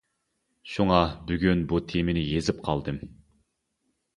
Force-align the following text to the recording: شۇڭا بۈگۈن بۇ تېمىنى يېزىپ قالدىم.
شۇڭا 0.75 1.01
بۈگۈن 1.31 1.61
بۇ 1.73 1.81
تېمىنى 1.91 2.25
يېزىپ 2.33 2.65
قالدىم. 2.69 2.99